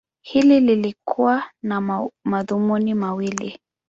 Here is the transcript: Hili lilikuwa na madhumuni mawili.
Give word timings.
Hili 0.21 0.59
lilikuwa 0.59 1.43
na 1.63 2.09
madhumuni 2.25 2.93
mawili. 2.93 3.59